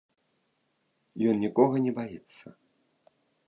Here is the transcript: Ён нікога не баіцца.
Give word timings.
Ён 1.33 1.43
нікога 1.45 1.75
не 1.87 1.95
баіцца. 2.01 2.45